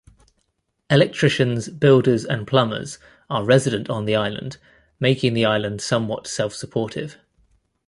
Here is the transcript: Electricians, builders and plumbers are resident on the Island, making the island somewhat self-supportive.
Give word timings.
Electricians, 0.89 1.69
builders 1.69 2.25
and 2.25 2.47
plumbers 2.47 2.97
are 3.29 3.45
resident 3.45 3.87
on 3.87 4.05
the 4.05 4.15
Island, 4.15 4.57
making 4.99 5.35
the 5.35 5.45
island 5.45 5.79
somewhat 5.79 6.25
self-supportive. 6.25 7.17